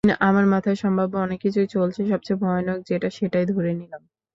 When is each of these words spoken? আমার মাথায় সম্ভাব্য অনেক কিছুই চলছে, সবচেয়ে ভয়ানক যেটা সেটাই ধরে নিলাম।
আমার 0.21 0.45
মাথায় 0.45 0.75
সম্ভাব্য 0.75 1.13
অনেক 1.17 1.39
কিছুই 1.41 1.67
চলছে, 1.67 2.01
সবচেয়ে 2.07 2.41
ভয়ানক 2.41 2.79
যেটা 2.89 3.09
সেটাই 3.09 3.45
ধরে 3.45 3.71
নিলাম। 3.73 4.01